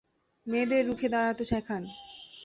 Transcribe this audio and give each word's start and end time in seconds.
মেয়েদের 0.47 0.83
রুখে 0.87 1.07
দাঁড়াতে 1.09 1.43
শেখান। 1.43 1.83